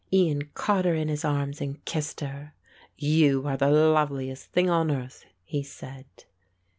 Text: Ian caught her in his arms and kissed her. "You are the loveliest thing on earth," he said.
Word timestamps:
Ian 0.11 0.49
caught 0.55 0.85
her 0.85 0.95
in 0.95 1.09
his 1.09 1.23
arms 1.23 1.61
and 1.61 1.85
kissed 1.85 2.21
her. 2.21 2.55
"You 2.97 3.45
are 3.45 3.55
the 3.55 3.69
loveliest 3.69 4.51
thing 4.51 4.67
on 4.67 4.89
earth," 4.89 5.27
he 5.43 5.61
said. 5.61 6.05